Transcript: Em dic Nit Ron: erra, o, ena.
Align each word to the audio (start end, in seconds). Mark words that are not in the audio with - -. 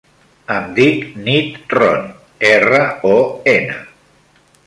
Em 0.53 0.63
dic 0.79 1.03
Nit 1.27 1.59
Ron: 1.75 2.09
erra, 2.51 2.81
o, 3.13 3.15
ena. 3.57 3.79